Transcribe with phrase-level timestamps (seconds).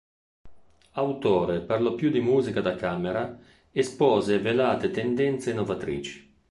[0.93, 3.37] Autore per lo più di musica da camera,
[3.71, 6.27] espose velate tendenze innovatrici.